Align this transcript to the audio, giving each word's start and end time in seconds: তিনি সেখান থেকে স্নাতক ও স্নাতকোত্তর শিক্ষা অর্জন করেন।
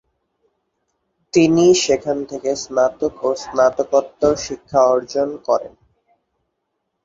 তিনি 1.33 1.65
সেখান 1.83 2.17
থেকে 2.25 2.49
স্নাতক 2.63 3.13
ও 3.23 3.39
স্নাতকোত্তর 3.43 4.33
শিক্ষা 4.45 4.81
অর্জন 4.93 5.29
করেন। 5.47 5.73